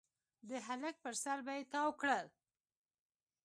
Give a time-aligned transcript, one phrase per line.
[0.49, 2.25] د هلک پر سر به يې تاو کړل.